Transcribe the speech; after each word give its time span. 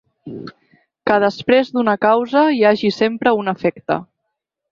Que 1.09 1.17
després 1.23 1.69
d'una 1.75 1.95
causa 2.07 2.43
hi 2.55 2.65
hagi 2.71 2.91
sempre 2.97 3.37
un 3.43 3.53
efecte. 3.55 4.01